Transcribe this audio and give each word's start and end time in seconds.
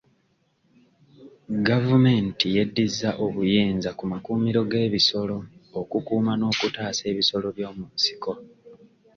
Gavumenti 1.67 2.45
yeddiza 2.55 3.09
obuyinza 3.25 3.89
ku 3.97 4.03
makuumiro 4.11 4.61
g'ebisolo 4.71 5.37
okukuuma 5.79 6.33
n'okutaasa 6.37 7.03
ebisolo 7.11 7.47
by'omu 7.57 7.85
nsiko. 7.95 8.33